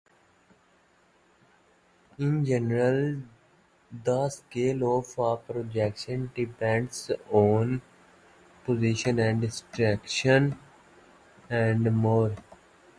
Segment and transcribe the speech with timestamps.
[2.17, 3.21] In general
[4.03, 7.83] the scale of a projection depends on
[8.65, 9.41] position and
[9.73, 10.57] direction.